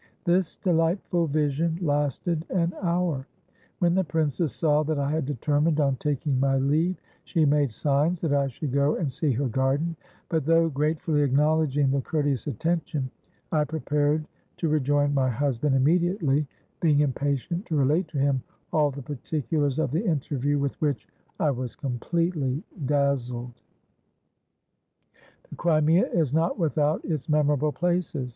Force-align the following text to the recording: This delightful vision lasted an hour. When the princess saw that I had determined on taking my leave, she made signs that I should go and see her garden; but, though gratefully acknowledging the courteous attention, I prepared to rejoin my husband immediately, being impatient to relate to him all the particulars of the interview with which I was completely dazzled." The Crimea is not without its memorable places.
This 0.23 0.57
delightful 0.57 1.27
vision 1.27 1.77
lasted 1.79 2.43
an 2.49 2.73
hour. 2.81 3.27
When 3.77 3.93
the 3.93 4.03
princess 4.03 4.51
saw 4.51 4.81
that 4.85 4.97
I 4.97 5.11
had 5.11 5.27
determined 5.27 5.79
on 5.79 5.97
taking 5.97 6.39
my 6.39 6.57
leave, 6.57 6.95
she 7.23 7.45
made 7.45 7.71
signs 7.71 8.19
that 8.21 8.33
I 8.33 8.47
should 8.47 8.71
go 8.73 8.95
and 8.95 9.11
see 9.11 9.31
her 9.33 9.47
garden; 9.47 9.95
but, 10.27 10.43
though 10.43 10.69
gratefully 10.69 11.21
acknowledging 11.21 11.91
the 11.91 12.01
courteous 12.01 12.47
attention, 12.47 13.11
I 13.51 13.63
prepared 13.63 14.25
to 14.57 14.69
rejoin 14.69 15.13
my 15.13 15.29
husband 15.29 15.75
immediately, 15.75 16.47
being 16.79 17.01
impatient 17.01 17.67
to 17.67 17.75
relate 17.75 18.07
to 18.07 18.17
him 18.17 18.41
all 18.73 18.89
the 18.89 19.03
particulars 19.03 19.77
of 19.77 19.91
the 19.91 20.03
interview 20.03 20.57
with 20.57 20.73
which 20.81 21.07
I 21.39 21.51
was 21.51 21.75
completely 21.75 22.63
dazzled." 22.87 23.61
The 25.47 25.55
Crimea 25.57 26.07
is 26.09 26.33
not 26.33 26.57
without 26.57 27.05
its 27.05 27.29
memorable 27.29 27.71
places. 27.71 28.29